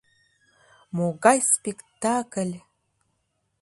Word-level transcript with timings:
—Могай 0.95 1.39
спектакль! 1.51 2.53